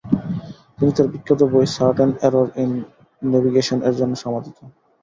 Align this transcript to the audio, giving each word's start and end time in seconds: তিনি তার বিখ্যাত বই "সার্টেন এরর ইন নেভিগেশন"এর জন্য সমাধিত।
তিনি 0.77 0.91
তার 0.93 1.07
বিখ্যাত 1.13 1.41
বই 1.51 1.65
"সার্টেন 1.75 2.11
এরর 2.27 2.47
ইন 2.57 2.71
নেভিগেশন"এর 3.21 3.95
জন্য 3.99 4.13
সমাধিত। 4.23 4.57